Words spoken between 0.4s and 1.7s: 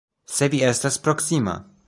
vi estas proksima.